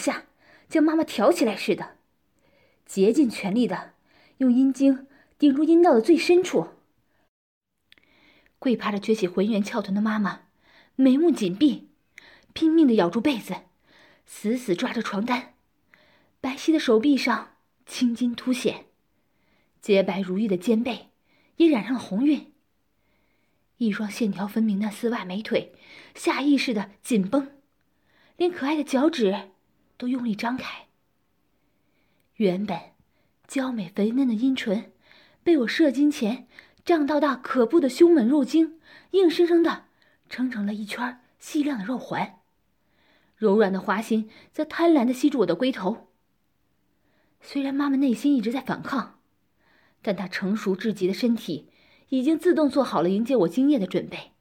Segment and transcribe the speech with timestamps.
[0.00, 0.24] 下
[0.68, 1.98] 将妈妈挑起来似的，
[2.86, 3.92] 竭尽全力的
[4.38, 5.06] 用阴茎
[5.38, 6.68] 顶住阴道的最深处。
[8.58, 10.42] 跪趴着撅起浑圆翘臀的妈妈，
[10.96, 11.88] 眉目紧闭，
[12.52, 13.54] 拼命的咬住被子，
[14.26, 15.54] 死死抓着床单，
[16.40, 17.56] 白皙的手臂上
[17.86, 18.86] 青筋凸显，
[19.80, 21.08] 洁白如玉的肩背
[21.56, 22.52] 也染上了红晕。
[23.78, 25.72] 一双线条分明的丝袜美腿
[26.14, 27.50] 下意识的紧绷，
[28.36, 29.52] 连可爱的脚趾
[30.00, 30.86] 都用力张开。
[32.36, 32.80] 原本
[33.46, 34.92] 娇美肥嫩的阴唇，
[35.44, 36.48] 被我射精前。
[36.82, 39.84] 胀到大可怖的胸门肉茎，硬生生的
[40.30, 42.40] 撑成了一圈细亮的肉环，
[43.36, 46.08] 柔软的花心则贪婪的吸住我的龟头。
[47.42, 49.20] 虽然妈妈内心一直在反抗，
[50.00, 51.68] 但她成熟至极的身体
[52.08, 54.32] 已经自动做好了迎接我精液的准备。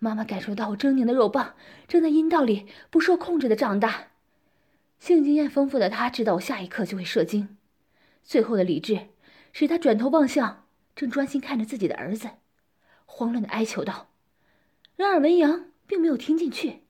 [0.00, 1.54] 妈妈感受到我狰狞的肉棒
[1.88, 4.08] 正在阴道里不受控制的长大，
[5.00, 7.56] 性经验丰富的她知道我下一刻就会射精，
[8.22, 9.08] 最后的理智
[9.52, 12.30] 使她转头望向正专心看着自己的儿子，
[13.06, 14.10] 慌乱的哀求道
[14.94, 16.84] ：“然而文阳并没有听进去，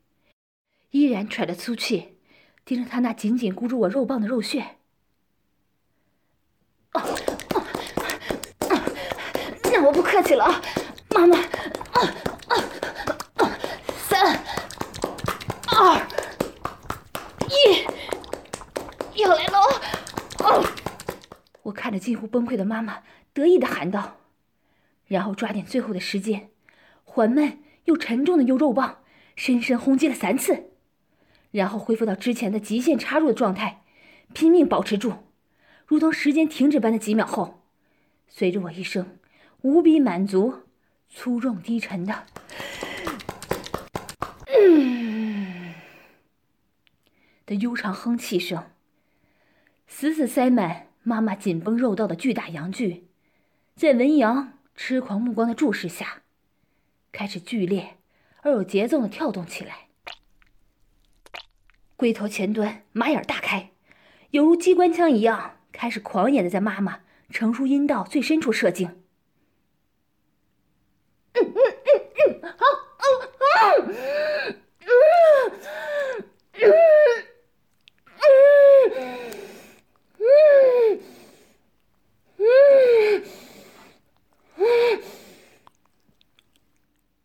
[0.91, 2.19] 依然喘着粗气，
[2.67, 4.61] 盯着他那紧紧箍住我肉棒的肉穴。
[6.91, 7.57] 啊啊
[8.69, 8.85] 啊
[9.65, 10.63] 那我不客气了啊，
[11.15, 11.39] 妈妈。”
[15.81, 15.97] 二
[17.47, 17.85] 一，
[19.21, 19.59] 要来喽！
[20.41, 20.65] 哦，
[21.63, 24.19] 我看近乎崩溃的妈妈，得意的喊道，
[25.07, 26.51] 然后抓紧最后的时间，
[27.05, 28.99] 缓慢又沉重的用肉棒
[29.37, 30.71] 深深轰击了三次，
[31.51, 33.83] 然后恢复到之前的极限插入的状态，
[34.33, 35.15] 拼命保持住，
[35.87, 37.63] 如同时间停止般的几秒后，
[38.29, 39.19] 随着我一声
[39.63, 40.63] 无比满足、
[41.09, 42.27] 粗重低沉的。
[44.47, 45.75] 嗯
[47.47, 48.65] 的悠长哼气声，
[49.87, 53.09] 死死塞满妈妈紧绷肉道的巨大阳具，
[53.75, 56.21] 在文扬痴狂目光的注视下，
[57.11, 57.97] 开始剧烈
[58.43, 59.89] 而有节奏的跳动起来。
[61.97, 63.71] 龟头前端马眼大开，
[64.33, 69.01] 犹如机关枪一样，开始狂野的在妈妈成熟阴道最深处射精。
[71.33, 72.67] 嗯嗯嗯嗯，好，
[73.81, 75.57] 嗯嗯
[78.61, 79.09] 嗯嗯。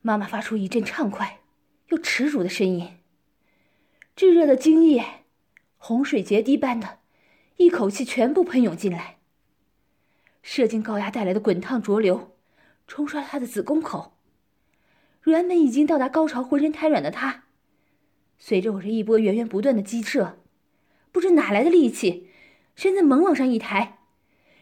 [0.05, 1.39] 妈妈发出一阵畅快
[1.87, 2.97] 又耻辱的声音，
[4.17, 5.01] 炙热的精液，
[5.77, 6.99] 洪水决堤般的，
[7.55, 9.19] 一口气全部喷涌进来。
[10.41, 12.35] 射精高压带来的滚烫浊流，
[12.85, 14.17] 冲刷了她的子宫口。
[15.23, 17.45] 原本已经到达高潮、浑身瘫软的她，
[18.37, 20.37] 随着我这一波源源不断的激射，
[21.13, 22.29] 不知哪来的力气，
[22.75, 23.99] 身子猛往上一抬，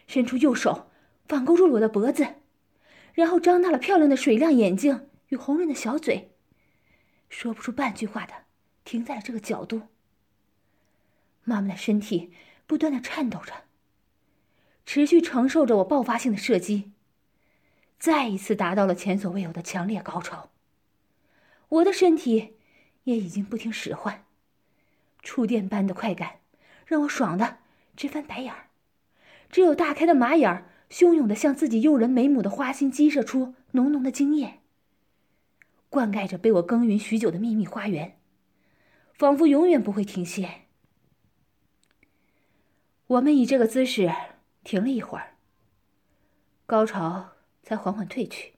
[0.05, 0.91] 伸出右手
[1.27, 2.27] 反勾住了我的脖子，
[3.15, 5.07] 然后张大了漂亮的水亮眼睛。
[5.31, 6.33] 与红润的小嘴，
[7.29, 8.33] 说不出半句话的，
[8.83, 9.83] 停在了这个角度。
[11.45, 12.33] 妈妈的身体
[12.67, 13.63] 不断的颤抖着，
[14.85, 16.91] 持续承受着我爆发性的射击，
[17.97, 20.51] 再一次达到了前所未有的强烈高潮。
[21.69, 22.55] 我的身体
[23.05, 24.25] 也已经不听使唤，
[25.21, 26.41] 触电般的快感
[26.85, 27.59] 让我爽的
[27.95, 28.67] 直翻白眼儿，
[29.49, 34.60] 只有大开的马眼儿汹涌的向自己诱人眉目的花心激射出浓浓的精液。
[35.91, 38.17] 灌溉着被我耕耘许久的秘密花园，
[39.13, 40.61] 仿佛永远不会停歇。
[43.07, 44.09] 我们以这个姿势
[44.63, 45.35] 停了一会儿，
[46.65, 47.31] 高潮
[47.61, 48.53] 才缓缓退去，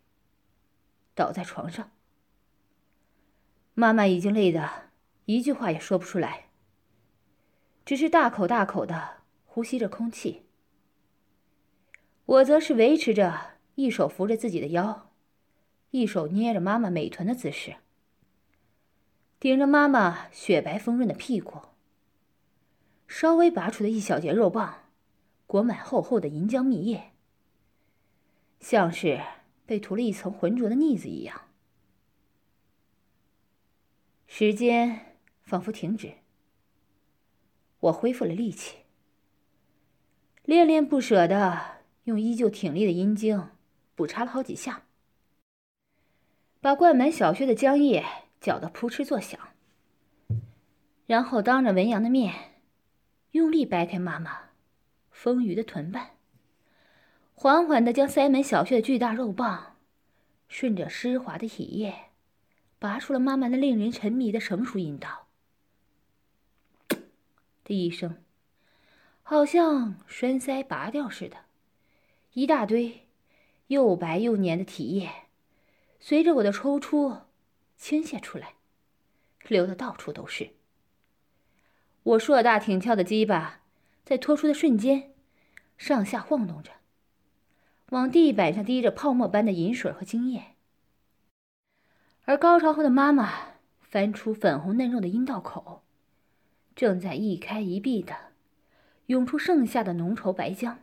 [1.15, 1.89] 倒在床上。
[3.73, 4.91] 妈妈已经累得
[5.25, 6.49] 一句话也说不出来，
[7.83, 10.45] 只是大口大口的呼吸着空气。
[12.25, 15.09] 我则是维持着一手扶着自己的腰。
[15.93, 17.75] 一手捏着妈妈美臀的姿势，
[19.39, 21.61] 顶着妈妈雪白丰润的屁股，
[23.07, 24.85] 稍微拔出的一小截肉棒，
[25.45, 27.11] 裹满厚厚的银浆蜜液，
[28.59, 29.21] 像是
[29.67, 31.41] 被涂了一层浑浊的腻子一样。
[34.25, 36.13] 时间仿佛停止，
[37.81, 38.77] 我恢复了力气，
[40.43, 43.39] 恋恋不舍的用依旧挺立的阴茎
[43.93, 44.87] 补插了好几下。
[46.63, 48.05] 把灌满小穴的浆液
[48.39, 49.37] 搅得扑哧作响，
[51.05, 52.61] 然后当着文阳的面，
[53.31, 54.51] 用力掰开妈妈
[55.11, 56.11] 丰腴的臀瓣，
[57.33, 59.75] 缓缓地将塞满小穴的巨大肉棒，
[60.47, 61.93] 顺着湿滑的体液，
[62.79, 65.27] 拔出了妈妈那令人沉迷的成熟阴道。
[67.65, 68.23] 的一声，
[69.21, 71.35] 好像栓塞拔掉似的，
[72.31, 73.05] 一大堆
[73.67, 75.11] 又白又黏的体液，
[76.05, 77.19] 随着我的抽出
[77.77, 78.55] 倾泻出来，
[79.47, 80.49] 流的到处都是。
[82.03, 83.61] 我硕大挺翘的鸡巴
[84.03, 85.13] 在脱出的瞬间，
[85.77, 86.71] 上下晃动着，
[87.91, 90.57] 往地板上滴着泡沫般的饮水和精液。
[92.25, 93.31] 而高潮后的妈妈
[93.79, 95.83] 翻出粉红嫩肉的阴道口。
[96.75, 98.13] 正在一开一闭的
[99.05, 100.79] 涌出剩下的浓稠白浆。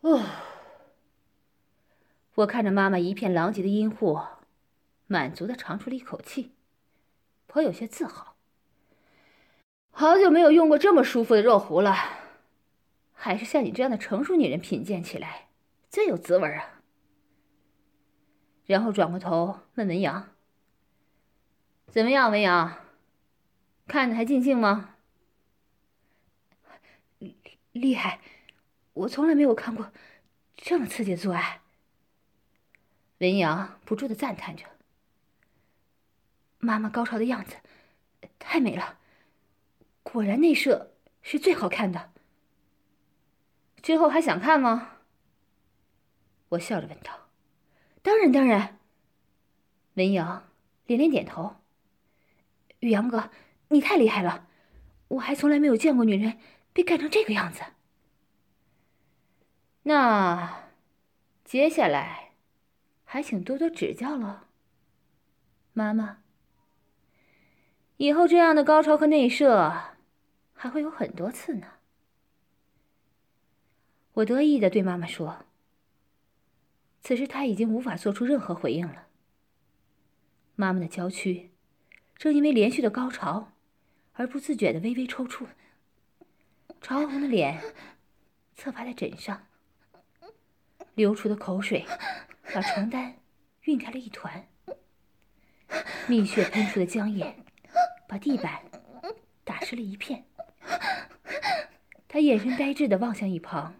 [0.00, 0.24] 哦，
[2.36, 4.20] 我看着妈妈一片狼藉的阴户，
[5.06, 6.52] 满足的长出了一口气，
[7.46, 8.36] 颇有些自豪。
[9.90, 11.94] 好久没有用过这么舒服的肉壶了，
[13.14, 15.48] 还是像你这样的成熟女人品鉴起来
[15.88, 16.82] 最有滋味啊。
[18.66, 20.34] 然后转过头问文阳
[21.88, 22.82] ：“怎么样，文阳？”
[23.88, 24.96] 看着还尽兴吗？
[27.18, 27.38] 厉
[27.72, 28.20] 厉害！
[28.92, 29.90] 我从来没有看过
[30.54, 31.62] 这么刺激的做爱。
[33.18, 34.64] 文阳不住的赞叹着。
[36.58, 37.56] 妈妈高潮的样子
[38.38, 38.98] 太美了，
[40.02, 40.92] 果然内射
[41.22, 42.12] 是最好看的。
[43.82, 44.98] 之后还想看吗？
[46.50, 47.28] 我笑着问道。
[48.02, 48.78] 当然，当然。
[49.94, 50.48] 文阳
[50.86, 51.56] 连连点头。
[52.80, 53.30] 宇阳哥。
[53.68, 54.46] 你太厉害了，
[55.08, 56.38] 我还从来没有见过女人
[56.72, 57.64] 被干成这个样子。
[59.82, 60.70] 那，
[61.44, 62.25] 接下来，
[63.16, 64.48] 还请多多指教了，
[65.72, 66.18] 妈妈。
[67.96, 69.94] 以后这样的高潮和内射，
[70.52, 71.66] 还会有很多次呢。
[74.12, 75.46] 我得意的对妈妈说。
[77.00, 79.06] 此时她已经无法做出任何回应了。
[80.54, 81.52] 妈妈的娇躯，
[82.18, 83.52] 正因为连续的高潮。
[84.12, 85.46] 而不自觉的微微抽搐，
[86.82, 87.62] 潮红的脸
[88.54, 89.46] 侧趴在枕上，
[90.94, 91.86] 流出的口水
[92.56, 93.14] 把床单
[93.64, 94.48] 晕开了一团，
[96.08, 97.36] 蜜雪喷出的浆液
[98.08, 98.62] 把地板
[99.44, 100.24] 打湿了一片。
[102.08, 103.74] 他眼神呆滞的望向一旁，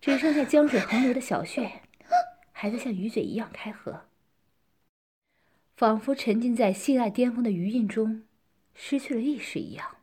[0.00, 1.82] 只剩下江水横流的小穴
[2.52, 4.06] 还在像鱼嘴一样开合，
[5.74, 8.22] 仿佛沉浸在性爱巅峰的余韵中。
[8.74, 9.96] 失去了意识一样。